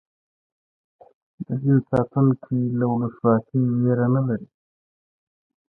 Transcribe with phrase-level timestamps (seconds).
[1.45, 4.47] د دین ساتونکي له ولسواکۍ وېره نه لري.